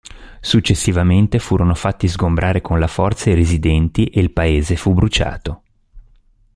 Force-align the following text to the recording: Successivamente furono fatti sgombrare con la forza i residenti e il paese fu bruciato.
Successivamente 0.39 1.37
furono 1.37 1.75
fatti 1.75 2.07
sgombrare 2.07 2.59
con 2.59 2.79
la 2.79 2.87
forza 2.87 3.29
i 3.29 3.35
residenti 3.35 4.05
e 4.05 4.19
il 4.19 4.31
paese 4.31 4.75
fu 4.75 4.95
bruciato. 4.95 5.61